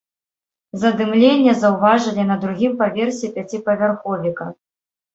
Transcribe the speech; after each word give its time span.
Задымленне 0.83 1.53
заўважылі 1.65 2.27
на 2.31 2.39
другім 2.47 2.73
паверсе 2.83 3.33
пяціпавярховіка. 3.39 4.53